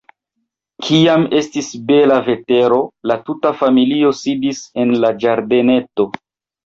Kiam 0.85 1.25
estis 1.39 1.67
bela 1.91 2.17
vetero, 2.29 2.79
la 3.11 3.19
tuta 3.29 3.53
familio 3.63 4.11
sidis 4.25 4.63
en 4.85 4.95
la 5.05 5.13
ĝardeneto. 5.25 6.09